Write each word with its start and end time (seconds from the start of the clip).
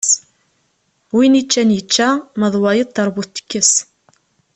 Win 1.15 1.37
yeččan 1.37 1.69
yečča, 1.75 2.09
ma 2.39 2.47
d 2.53 2.55
wayeḍ 2.61 2.89
teṛbut 2.91 3.29
tekkes. 3.35 3.71